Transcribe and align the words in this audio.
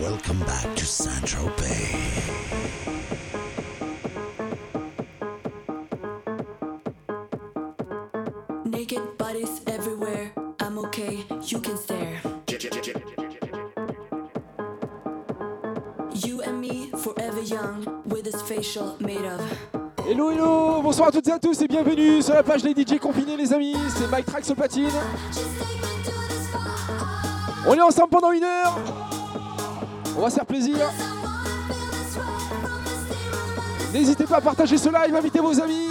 welcome 0.00 0.38
back 0.40 0.74
to 0.74 0.84
Central 0.84 1.48
Bay. 1.56 1.94
Naked 8.64 9.16
bodies 9.18 9.62
everywhere. 9.66 10.32
I'm 10.60 10.78
okay, 10.78 11.24
you 11.46 11.60
can 11.60 11.76
stare. 11.76 12.20
You 16.14 16.42
and 16.42 16.60
me, 16.60 16.90
forever 16.96 17.40
young, 17.42 18.02
with 18.06 18.24
this 18.24 18.42
facial 18.42 18.96
made 19.00 19.24
of. 19.24 19.40
Hello, 20.06 20.30
hello, 20.30 20.82
bonsoir 20.82 21.08
à 21.08 21.12
toutes 21.12 21.26
et 21.28 21.32
à 21.32 21.38
tous 21.38 21.60
et 21.62 21.68
bienvenue 21.68 22.22
sur 22.22 22.34
la 22.34 22.42
page 22.42 22.62
des 22.62 22.72
DJ 22.72 22.98
confinés, 22.98 23.36
les 23.36 23.52
amis. 23.52 23.76
C'est 23.96 24.08
Mike 24.10 24.26
Trax 24.26 24.50
au 24.50 24.54
platine. 24.54 24.90
On 27.68 27.74
est 27.74 27.82
ensemble 27.82 28.10
pendant 28.10 28.30
une 28.30 28.44
heure. 28.44 28.78
On 30.16 30.22
va 30.22 30.30
se 30.30 30.36
faire 30.36 30.46
plaisir. 30.46 30.76
N'hésitez 33.92 34.24
pas 34.24 34.36
à 34.36 34.40
partager 34.40 34.78
ce 34.78 34.88
live, 34.88 35.14
invitez 35.14 35.40
vos 35.40 35.60
amis. 35.60 35.90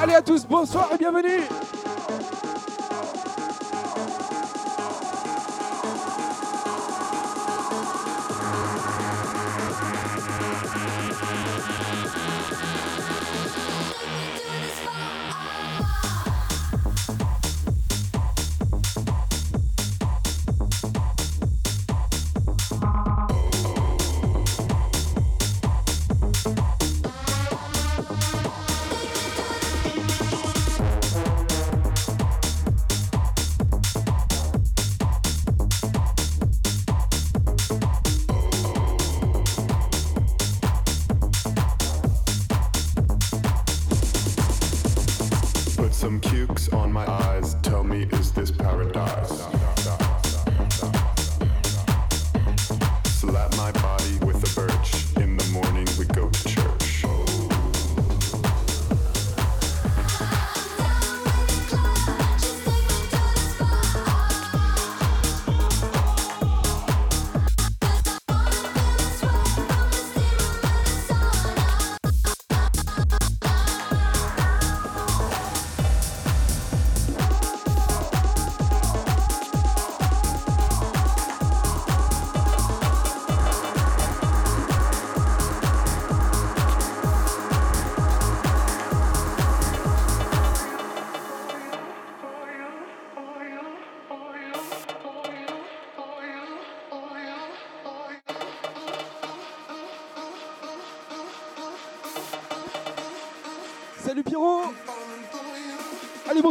Allez 0.00 0.14
à 0.14 0.22
tous, 0.22 0.46
bonsoir 0.46 0.88
et 0.94 0.98
bienvenue. 0.98 1.42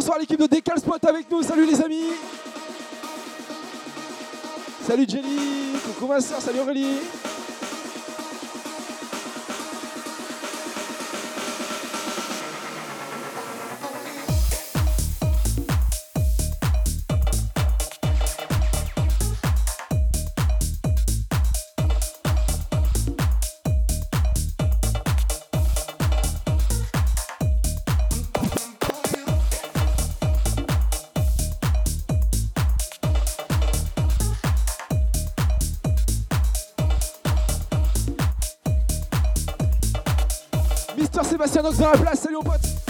Bonsoir 0.04 0.20
l'équipe 0.20 0.38
de 0.38 0.48
Décal 0.48 0.78
Spot 0.78 1.02
avec 1.06 1.32
nous. 1.32 1.42
Salut 1.44 1.66
les 1.66 1.82
amis. 1.82 2.12
Salut 4.86 5.06
Jenny. 5.08 5.80
Coucou 5.86 6.08
ma 6.08 6.20
soeur. 6.20 6.42
Salut 6.42 6.60
Aurélie. 6.60 6.98
Sébastien 41.48 41.62
Nox 41.62 41.78
dans 41.78 41.92
la 41.92 41.98
place. 41.98 42.19
Salut 42.22 42.36
mon 42.36 42.44
pote. 42.44 42.82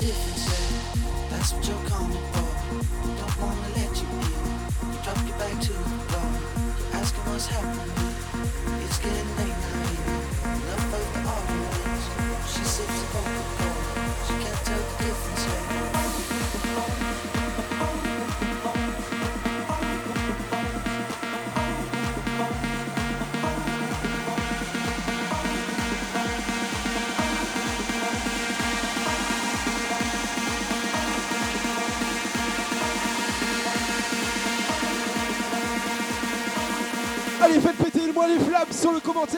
different. 0.00 1.30
That's 1.30 1.52
what 1.52 1.66
you're 1.66 1.88
coming 1.88 2.18
for. 2.32 2.45
les 38.28 38.38
flammes 38.38 38.72
sur 38.72 38.92
le 38.92 39.00
commentaire. 39.00 39.35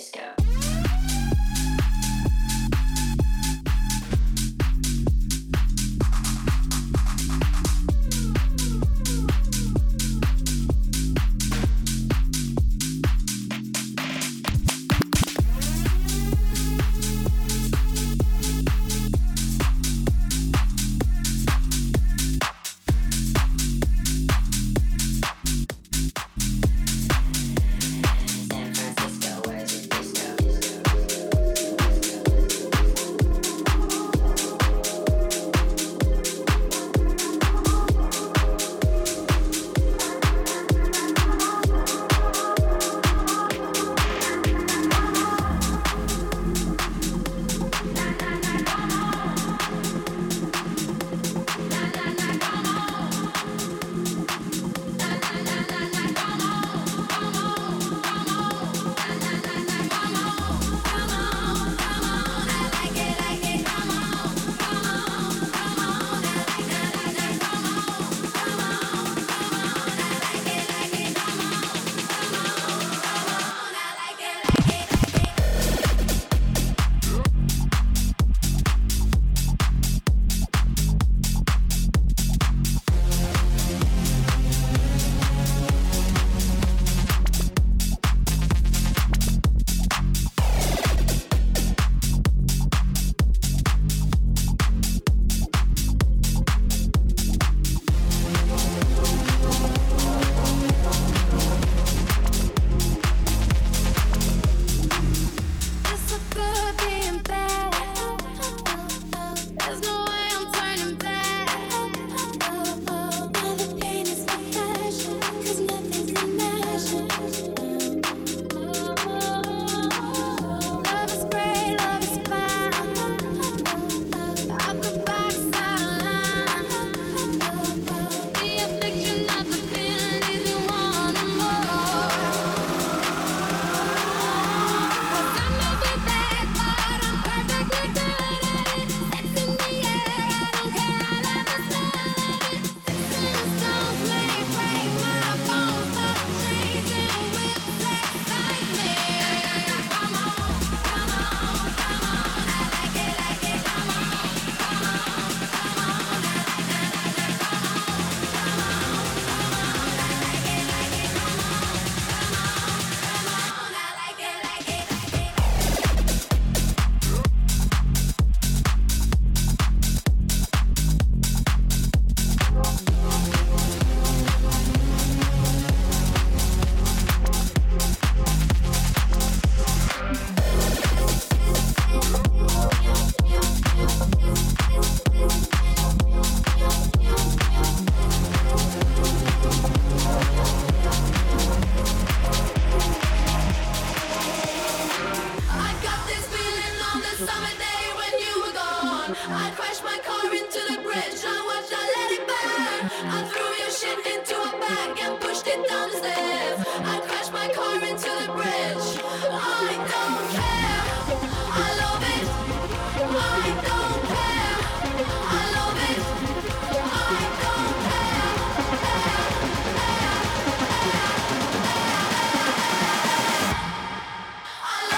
Disco? 0.00 0.39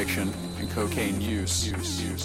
addiction 0.00 0.32
and 0.58 0.70
cocaine 0.70 1.20
use, 1.20 1.70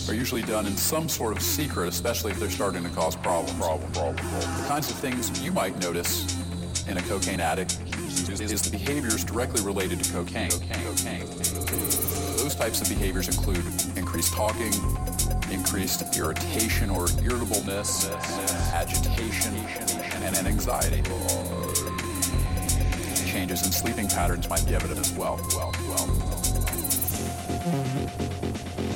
are 0.10 0.14
usually 0.14 0.42
done 0.44 0.66
in 0.66 0.78
some 0.78 1.10
sort 1.10 1.36
of 1.36 1.44
secret, 1.44 1.90
especially 1.90 2.32
if 2.32 2.40
they're 2.40 2.50
starting 2.50 2.82
to 2.84 2.90
cause 2.90 3.18
problems. 3.18 3.52
Problem, 3.60 3.92
problem, 3.92 4.16
problem. 4.16 4.62
The 4.62 4.68
kinds 4.70 4.90
of 4.90 4.98
things 4.98 5.42
you 5.42 5.52
might 5.52 5.78
notice 5.82 6.38
in 6.88 6.96
a 6.96 7.02
cocaine 7.02 7.42
addict 7.42 7.78
is, 8.30 8.40
is 8.40 8.62
the 8.62 8.70
behaviors 8.70 9.26
directly 9.26 9.62
related 9.62 10.02
to 10.02 10.14
cocaine. 10.14 10.52
cocaine. 10.52 11.26
Those 12.38 12.56
types 12.56 12.80
of 12.80 12.88
behaviors 12.88 13.28
include 13.28 13.66
increased 13.98 14.34
talking, 14.34 14.72
increased 15.52 16.16
irritation 16.18 16.90
or 16.90 17.08
irritableness, 17.24 18.10
agitation, 18.72 19.54
and, 20.24 20.34
and 20.38 20.48
anxiety. 20.48 21.04
Changes 23.30 23.66
in 23.66 23.72
sleeping 23.74 24.08
patterns 24.08 24.50
might 24.50 24.66
be 24.66 24.76
evident 24.76 24.98
as 24.98 25.12
well. 25.12 25.38
well, 25.58 25.74
well. 25.90 26.35
Mm-hmm. 27.66 28.95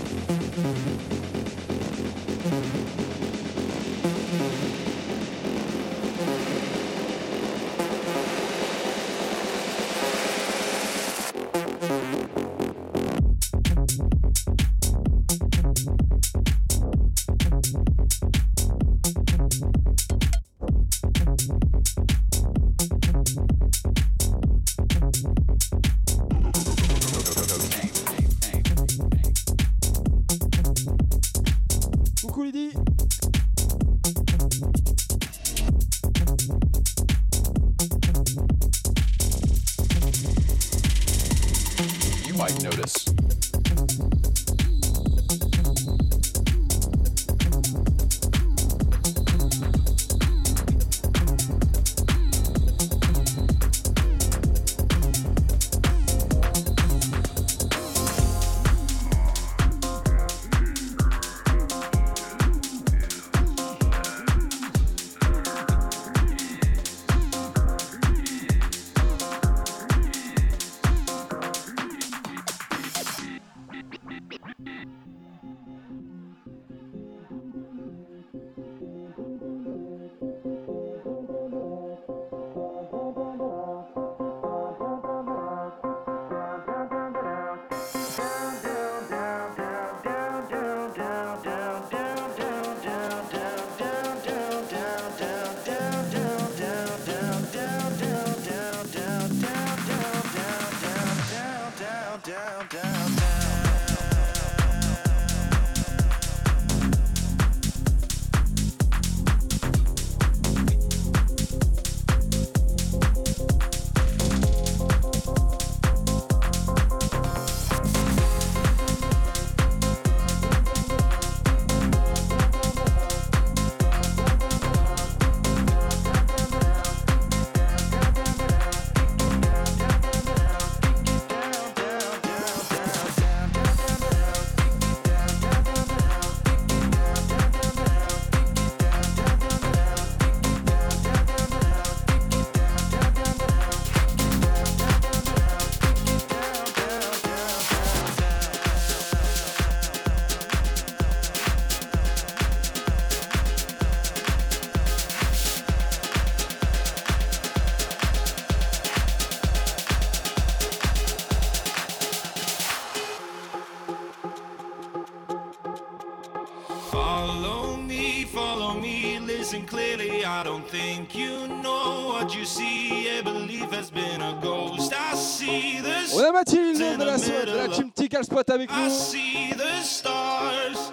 Tical 178.20 178.24
Spot 178.26 178.50
avec 178.50 178.70
I 178.72 178.90
see 178.90 179.54
the 179.54 179.82
stars. 179.82 180.92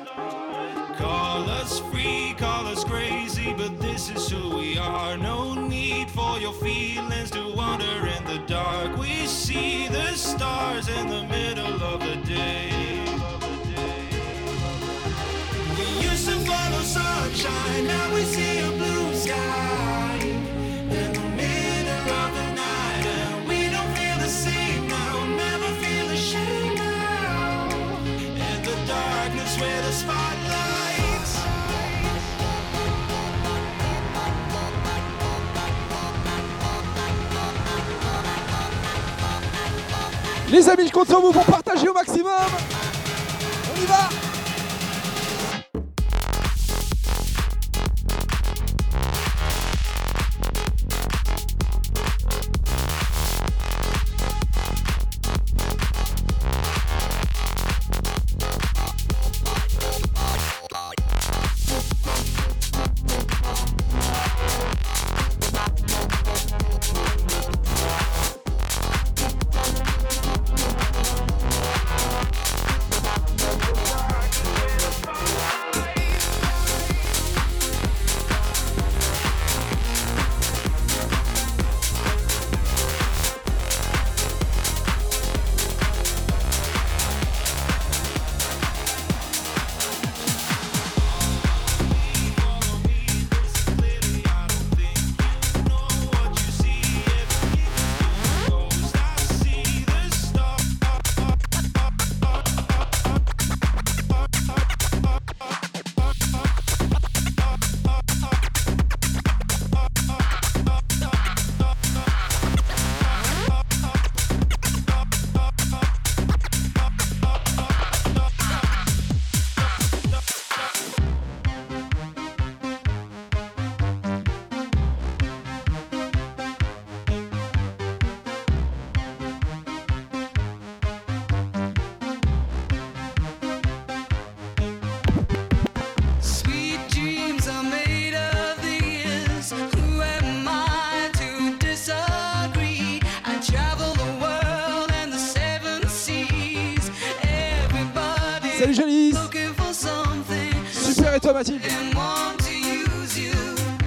Call 0.97 1.49
us 1.51 1.81
free, 1.91 2.35
call 2.39 2.67
us 2.67 2.85
crazy, 2.85 3.53
but 3.53 3.81
this 3.81 4.11
is 4.11 4.31
who 4.31 4.57
we 4.57 4.79
are. 4.79 5.17
No 5.17 5.55
need 5.55 6.09
for 6.11 6.39
your 6.39 6.53
feelings 6.53 7.31
to 7.33 7.53
wander 7.57 8.07
in 8.07 8.25
the 8.27 8.39
dark. 8.47 8.97
We 8.97 9.27
see 9.27 9.89
the 9.89 10.15
stars 10.15 10.89
in 10.89 11.09
the 11.09 11.25
middle 11.25 11.83
of 11.83 12.01
the 12.01 12.17
day. 12.29 12.71
We 15.77 16.09
used 16.09 16.29
to 16.29 16.37
follow 16.47 16.83
sunshine, 16.83 17.87
now 17.87 18.15
we 18.15 18.23
see 18.23 18.46
Les 40.49 40.69
amis, 40.69 40.87
je 40.87 40.93
compte 40.93 41.09
sur 41.09 41.21
vous 41.21 41.33
pour 41.33 41.45
partager 41.45 41.89
au 41.89 41.93
maximum. 41.93 42.33
On 43.75 43.83
y 43.83 43.87
va 43.87 44.26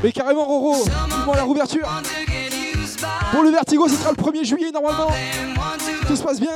Mais 0.03 0.11
carrément 0.11 0.45
Roro, 0.45 0.83
vivement 0.83 1.33
la 1.33 1.43
rouverture. 1.43 1.87
Pour 3.31 3.43
le 3.43 3.49
vertigo, 3.49 3.87
ce 3.87 3.95
sera 3.95 4.11
le 4.11 4.17
1er 4.17 4.43
juillet 4.43 4.71
normalement. 4.71 5.11
Tout 6.07 6.15
se 6.15 6.23
passe 6.23 6.39
bien. 6.39 6.51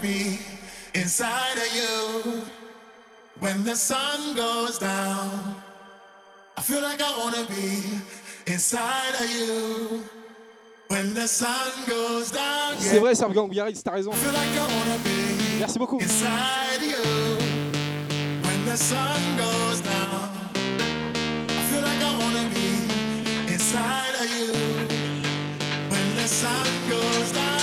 Be 0.00 0.38
inside 0.94 1.56
of 1.56 1.74
you. 1.74 2.42
When 3.40 3.64
the 3.64 3.74
sun 3.76 4.34
goes 4.34 4.78
down, 4.78 5.56
I 6.56 6.62
feel 6.62 6.82
like 6.82 7.00
I 7.00 7.16
wanna 7.18 7.44
be 7.48 7.82
inside 8.52 9.14
of 9.20 9.30
you. 9.30 10.02
When 10.88 11.14
the 11.14 11.26
sun 11.28 11.70
goes 11.86 12.30
down, 12.30 12.74
yeah. 12.80 12.90
C'est 12.90 12.98
vrai, 12.98 13.14
Servgang 13.14 13.48
Biarritz, 13.48 13.82
t'as 13.82 13.92
raison. 13.92 14.10
I 14.12 14.16
feel 14.16 14.32
like 14.32 14.54
I 14.56 14.66
wanna 14.66 14.98
be 15.04 15.58
Merci 15.60 15.78
beaucoup. 15.78 16.00
inside 16.00 16.82
you. 16.82 17.38
When 18.42 18.64
the 18.64 18.76
sun 18.76 19.20
goes 19.36 19.80
down, 19.80 20.30
I 21.48 21.62
feel 21.70 21.82
like 21.82 22.02
I 22.02 22.18
wanna 22.18 22.48
be 22.54 23.52
inside 23.52 24.14
of 24.20 24.28
you. 24.36 24.52
When 25.90 26.16
the 26.16 26.26
sun 26.26 26.66
goes 26.88 27.32
down, 27.32 27.57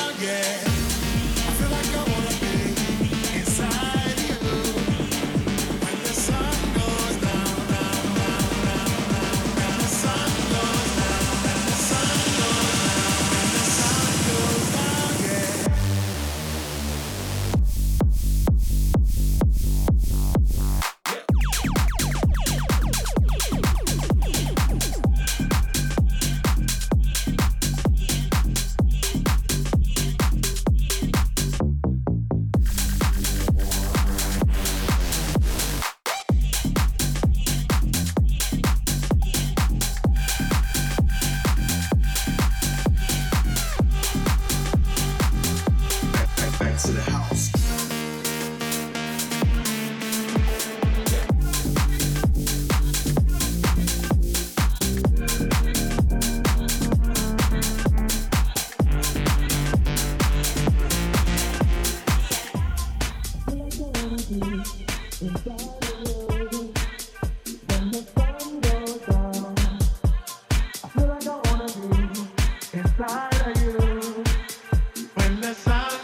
the 75.45 75.53
sun 75.53 75.94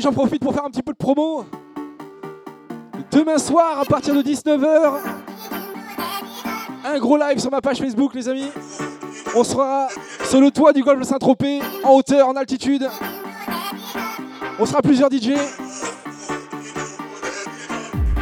j'en 0.00 0.12
profite 0.12 0.42
pour 0.42 0.54
faire 0.54 0.64
un 0.64 0.70
petit 0.70 0.82
peu 0.82 0.92
de 0.92 0.98
promo. 0.98 1.44
Demain 3.10 3.38
soir, 3.38 3.80
à 3.80 3.84
partir 3.84 4.14
de 4.14 4.22
19h, 4.22 4.92
un 6.84 6.98
gros 6.98 7.16
live 7.16 7.38
sur 7.38 7.50
ma 7.50 7.60
page 7.60 7.78
Facebook, 7.78 8.14
les 8.14 8.28
amis. 8.28 8.50
On 9.34 9.44
sera 9.44 9.88
sur 10.24 10.40
le 10.40 10.50
toit 10.50 10.72
du 10.72 10.82
golfe 10.82 11.02
Saint-Tropez, 11.02 11.60
en 11.84 11.94
hauteur, 11.94 12.28
en 12.28 12.36
altitude. 12.36 12.88
On 14.58 14.66
sera 14.66 14.80
plusieurs 14.82 15.10
DJ. 15.10 15.32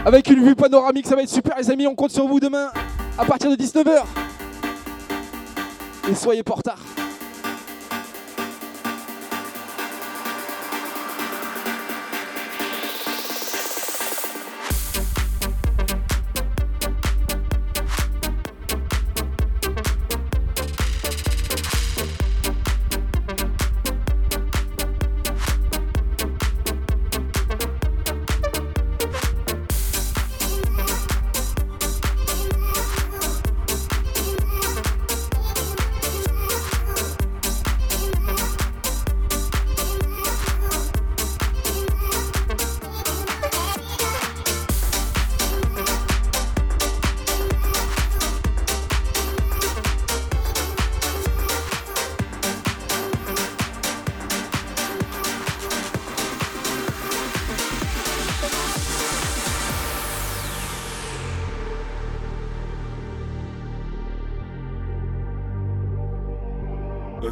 Avec 0.05 0.29
une 0.31 0.43
vue 0.43 0.55
panoramique, 0.55 1.07
ça 1.07 1.17
va 1.17 1.23
être 1.23 1.29
super, 1.29 1.57
les 1.59 1.71
amis. 1.71 1.87
On 1.87 1.95
compte 1.95 2.11
sur 2.11 2.27
vous 2.27 2.41
demain, 2.41 2.71
à 3.19 3.25
partir 3.25 3.51
de 3.51 3.57
19h. 3.57 4.03
Et 6.11 6.15
soyez 6.15 6.43
pas. 6.43 6.57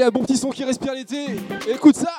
Allez, 0.00 0.08
un 0.08 0.12
bon 0.12 0.22
petit 0.22 0.38
son 0.38 0.48
qui 0.48 0.64
respire 0.64 0.94
l'été. 0.94 1.26
Écoute 1.68 1.94
ça. 1.94 2.09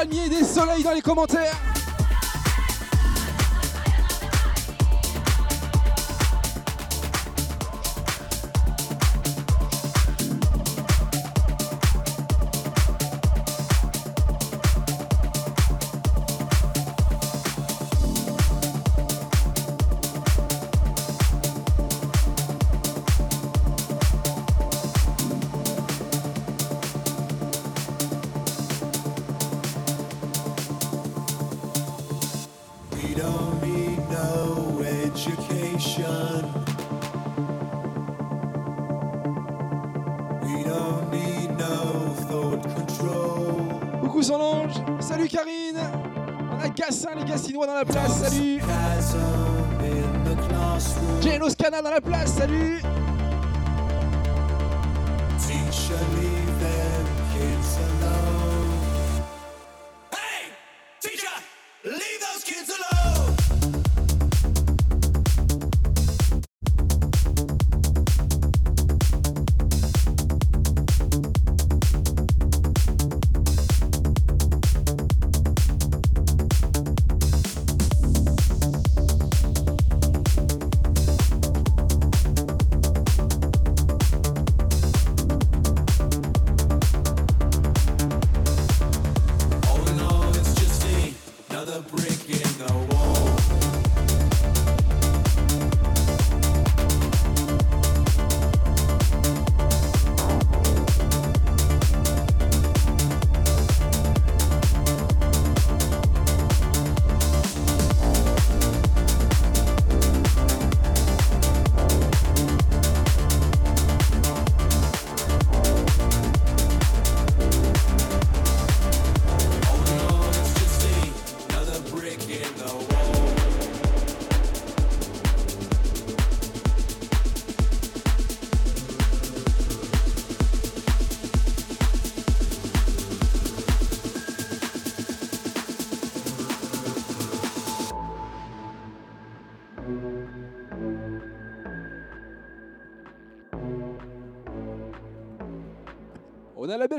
palmiers 0.00 0.30
des 0.30 0.44
soleils 0.44 0.82
dans 0.82 0.92
les 0.92 1.02
commentaires. 1.02 1.69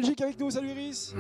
nostalgique 0.02 0.22
avec 0.22 0.40
nous. 0.40 0.50
Salut 0.50 0.70
Iris. 0.70 1.14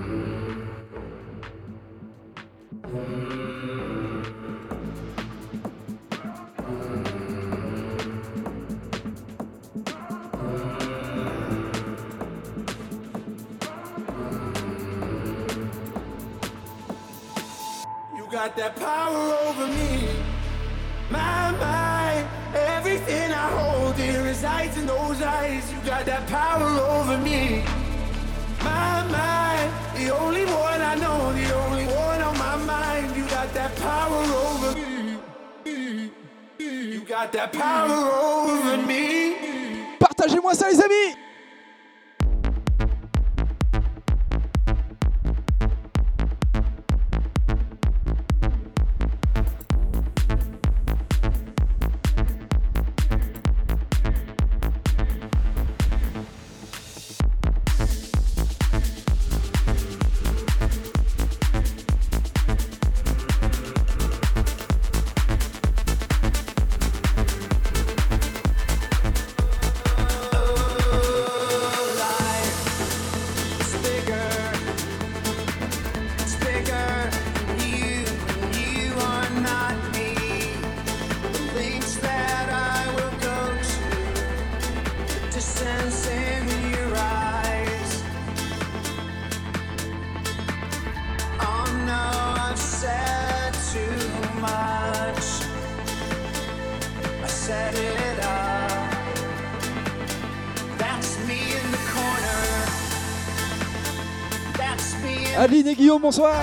Bonsoir. 105.99 106.33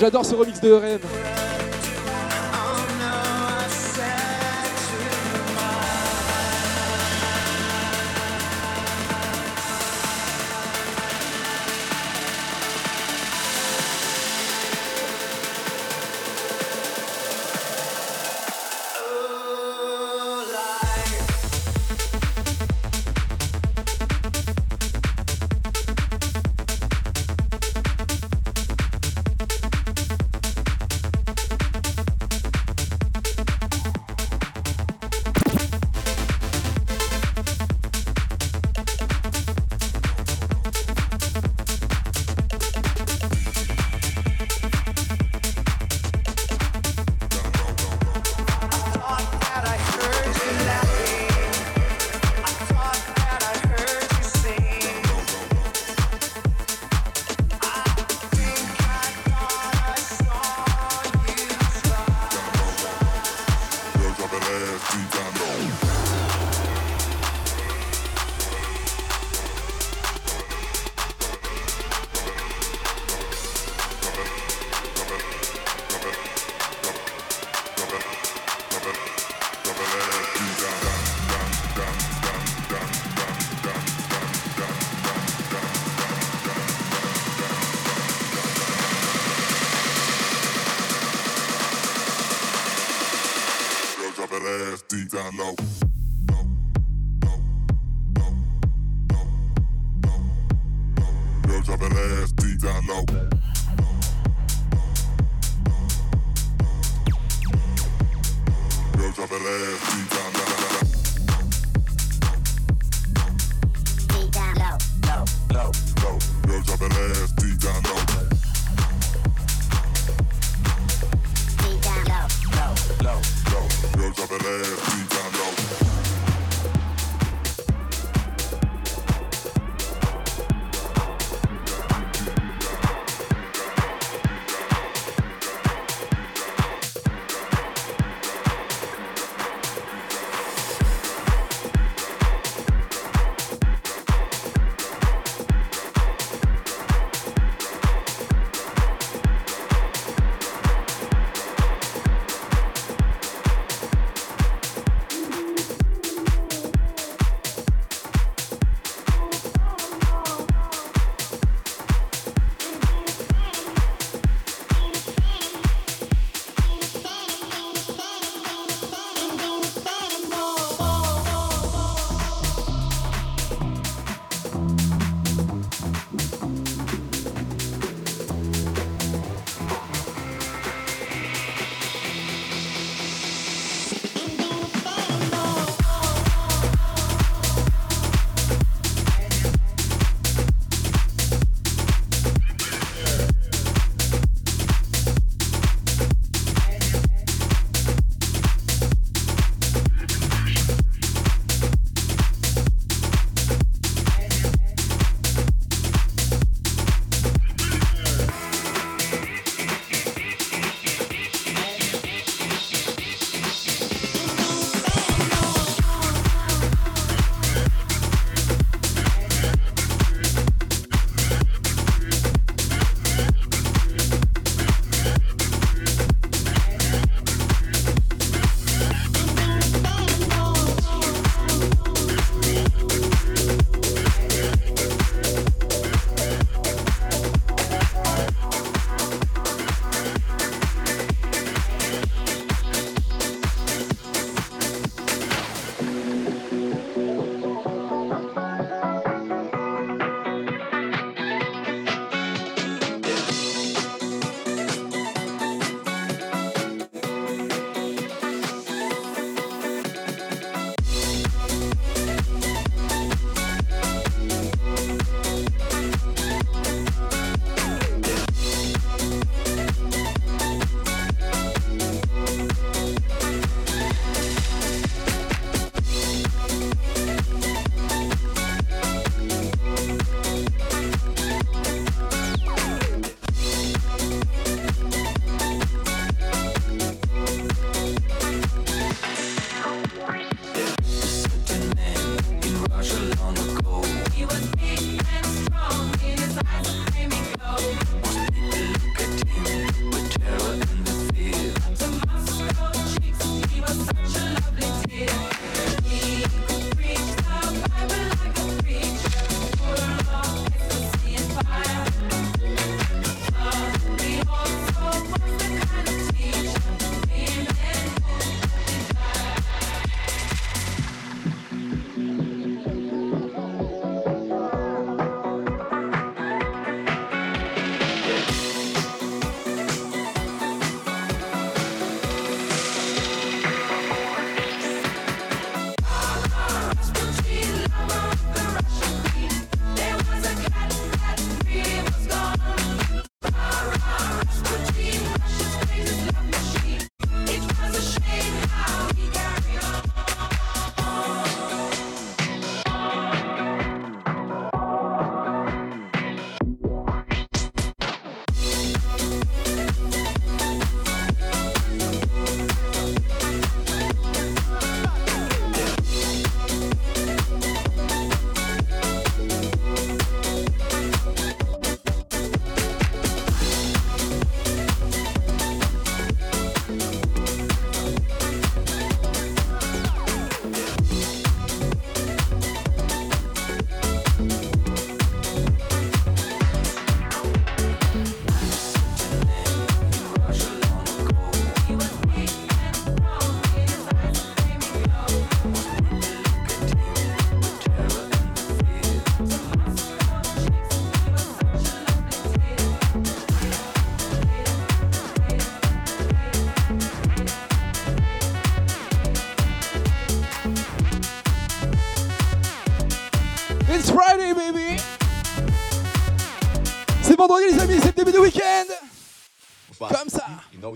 J'adore 0.00 0.24
ce 0.24 0.34
remix 0.34 0.60
de 0.60 0.72
rêve. 0.72 1.21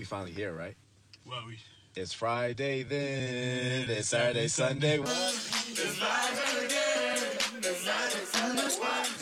finally 0.07 0.31
here, 0.31 0.53
right? 0.53 0.75
Well, 1.25 1.41
we. 1.45 1.59
It's 1.95 2.13
Friday 2.13 2.83
then. 2.83 3.89
It's 3.89 4.09
Saturday, 4.09 4.47
Sunday. 4.47 4.99
It's 4.99 5.97
Friday 5.97 6.65
again. 6.65 7.17
It's 7.57 7.77
Saturday, 7.79 8.25
Sunday. 8.25 9.16